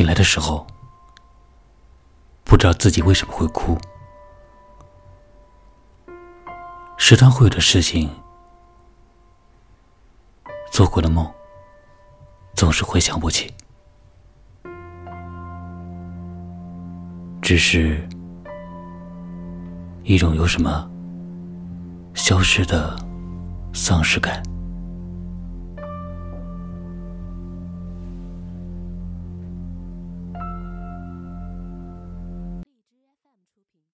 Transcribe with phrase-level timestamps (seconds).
[0.00, 0.66] 醒来的时候。
[2.42, 3.76] 不知道自己为什么会哭。
[6.96, 8.08] 时常会有的事情。
[10.72, 11.30] 做过的梦
[12.54, 13.52] 总是回想不起。
[17.42, 18.08] 只是
[20.02, 20.90] 一种有什么
[22.14, 22.96] 消失的
[23.74, 24.49] 丧失感。